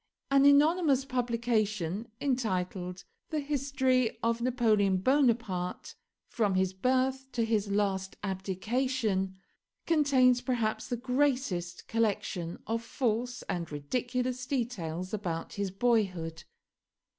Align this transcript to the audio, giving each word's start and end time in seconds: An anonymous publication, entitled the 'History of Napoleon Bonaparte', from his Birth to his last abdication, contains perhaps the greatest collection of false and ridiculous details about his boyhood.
An 0.31 0.45
anonymous 0.45 1.05
publication, 1.05 2.07
entitled 2.19 3.03
the 3.29 3.39
'History 3.39 4.17
of 4.23 4.41
Napoleon 4.41 4.97
Bonaparte', 4.97 5.93
from 6.27 6.55
his 6.55 6.73
Birth 6.73 7.31
to 7.33 7.45
his 7.45 7.69
last 7.69 8.15
abdication, 8.23 9.35
contains 9.85 10.41
perhaps 10.41 10.87
the 10.87 10.97
greatest 10.97 11.87
collection 11.87 12.57
of 12.65 12.81
false 12.81 13.43
and 13.43 13.71
ridiculous 13.71 14.47
details 14.47 15.13
about 15.13 15.53
his 15.53 15.69
boyhood. 15.69 16.45